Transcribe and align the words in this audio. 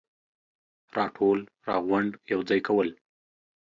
راټول، 0.97 1.39
راغونډ، 1.67 2.11
يوځاي 2.31 2.59
کول, 2.67 2.89